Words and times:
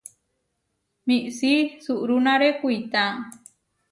Miisí 1.05 1.53
suʼrunáre 1.83 2.49
kuitá. 2.61 3.01